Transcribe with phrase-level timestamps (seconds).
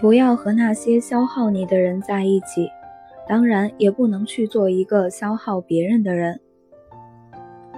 [0.00, 2.68] 不要和那些消耗你的人在一起，
[3.28, 6.40] 当然也不能去做一个消耗别人的人。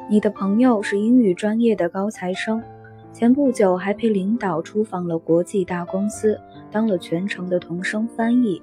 [0.09, 2.63] 你的朋友是英语专业的高材生，
[3.13, 6.41] 前不久还陪领导出访了国际大公司，
[6.71, 8.61] 当了全程的同声翻译。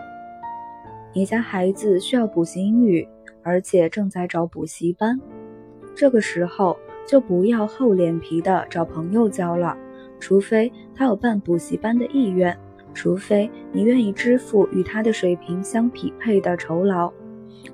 [1.14, 3.08] 你家孩子需要补习英语，
[3.44, 5.20] 而且正在找补习班，
[5.94, 9.78] 这个时候就不要厚脸皮的找朋友交了，
[10.20, 12.58] 除非他有办补习班的意愿。
[12.94, 17.12] 除非你愿意支付与他的水平相匹配的酬劳，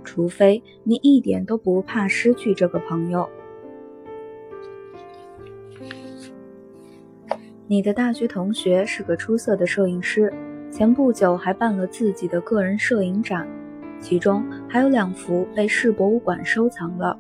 [0.04, 3.28] 除非你一点都不怕失去这个朋友。
[7.68, 10.32] 你的大学同学是个出色的摄影师，
[10.72, 13.46] 前不久还办了自己的个人摄影展，
[14.00, 17.20] 其中还有两幅被市博物馆收藏了。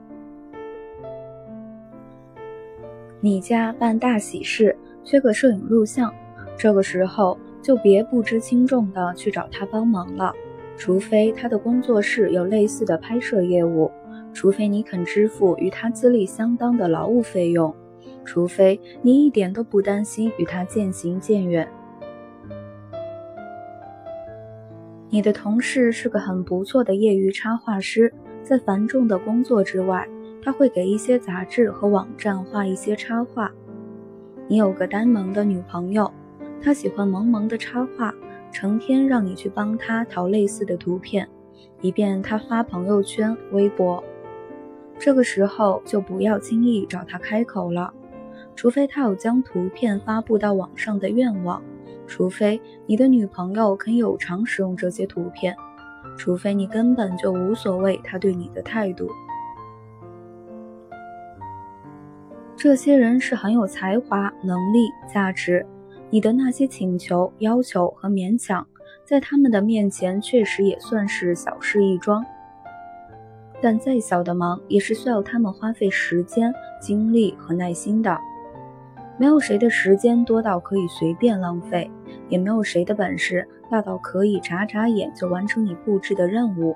[3.20, 6.14] 你家办大喜事，缺个摄影录像，
[6.56, 7.38] 这个时候。
[7.62, 10.34] 就别不知轻重的去找他帮忙了，
[10.78, 13.92] 除非他的工作室有类似的拍摄业务，
[14.34, 17.76] 除非你肯支付与他资历相当的劳务费用，
[18.24, 21.68] 除非你一点都不担心与他渐行渐远。
[25.10, 30.08] 你的同事是个很不错的业余插画师，在繁重的工作之外，
[30.44, 33.52] 他会给一些杂志和网站画一些插画。
[34.48, 36.12] 你有个呆萌的女朋友。
[36.62, 38.14] 他喜欢萌萌的插画，
[38.52, 41.28] 成天让你去帮他淘类似的图片，
[41.82, 44.04] 以便他发朋友圈、微博。
[45.00, 47.94] 这个时候就不要轻易找他开口了，
[48.56, 51.62] 除非他有将图片发布到网上的愿望，
[52.08, 55.56] 除非你的女朋友肯有偿使用这些图片，
[56.18, 59.08] 除非你根本就无所谓他对你的态度。
[62.56, 65.64] 这些人是很有才华、能力、价值。
[66.10, 68.66] 你的那些请求、要求和勉强，
[69.04, 72.26] 在他们的面前确实也算是小事一桩。
[73.62, 78.18] 但再小的忙，也是需要他们花费时间、精力和耐心的。
[79.18, 81.90] 没有谁的时间多到可以随便浪费，
[82.30, 86.76] 也没有谁的本事大到可以眨眨眼就完成你布置的任务。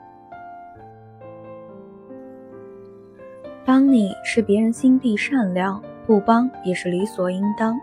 [3.63, 7.79] 帮你是别人心地善良，不帮也是理所应当。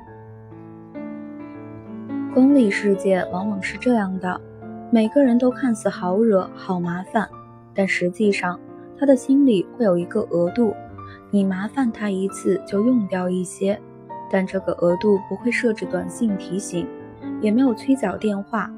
[2.38, 4.40] 功利世界往往是这样的，
[4.92, 7.28] 每个人都看似好惹、好麻烦，
[7.74, 8.56] 但实际上
[8.96, 10.72] 他的心里会有一个额度，
[11.32, 13.76] 你麻烦他一次就用掉一些，
[14.30, 16.86] 但这个额度不会设置短信提醒，
[17.40, 18.70] 也没有催缴电话。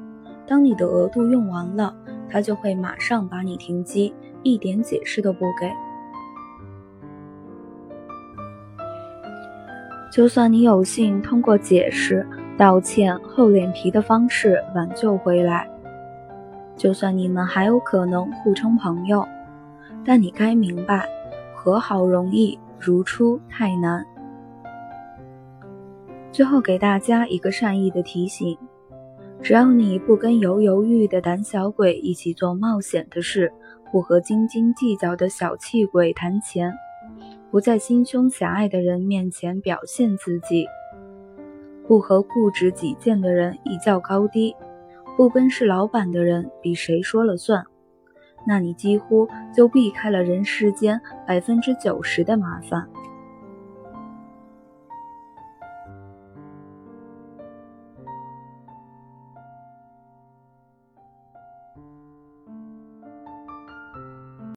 [0.47, 1.95] 当你的额度用完了，
[2.27, 4.11] 他就会马上把你停机，
[4.41, 5.71] 一点解释都不给。
[10.11, 12.25] 就算你有幸通过解释。
[12.61, 15.67] 道歉、厚脸皮的方式挽救回来，
[16.77, 19.27] 就算你们还有可能互称朋友，
[20.05, 21.09] 但你该明白，
[21.55, 24.05] 和好容易，如初太难。
[26.31, 28.55] 最后给大家一个善意的提醒：
[29.41, 33.51] 只要你不跟犹犹豫豫的胆小鬼一起做冒险的事，
[33.91, 36.71] 不和斤斤计较的小气鬼谈钱，
[37.49, 40.67] 不在心胸狭隘的人面前表现自己。
[41.91, 44.55] 不和固执己见的人一较高低，
[45.17, 47.65] 不跟是老板的人比谁说了算，
[48.47, 52.87] 那你几乎就避开了人世间百分之九十的麻烦。